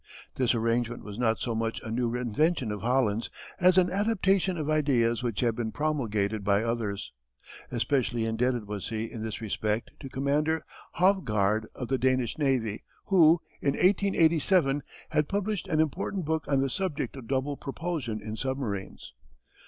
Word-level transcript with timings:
This 0.33 0.55
arrangement 0.55 1.03
was 1.03 1.19
not 1.19 1.37
so 1.39 1.53
much 1.53 1.79
a 1.83 1.91
new 1.91 2.15
invention 2.15 2.71
of 2.71 2.81
Holland's 2.81 3.29
as 3.59 3.77
an 3.77 3.91
adaptation 3.91 4.57
of 4.57 4.67
ideas 4.67 5.21
which 5.21 5.41
had 5.41 5.55
been 5.55 5.71
promulgated 5.71 6.43
by 6.43 6.63
others. 6.63 7.13
Especially 7.69 8.25
indebted 8.25 8.65
was 8.67 8.89
he 8.89 9.03
in 9.11 9.21
this 9.21 9.41
respect 9.41 9.91
to 9.99 10.09
Commander 10.09 10.65
Hovgaard 10.93 11.67
of 11.75 11.87
the 11.87 11.99
Danish 11.99 12.39
navy 12.39 12.83
who, 13.09 13.43
in 13.61 13.73
1887, 13.73 14.81
had 15.11 15.29
published 15.29 15.67
an 15.67 15.79
important 15.79 16.25
book 16.25 16.45
on 16.47 16.61
the 16.61 16.69
subject 16.71 17.15
of 17.15 17.27
double 17.27 17.55
propulsion 17.55 18.23
in 18.23 18.35
submarines. 18.35 19.13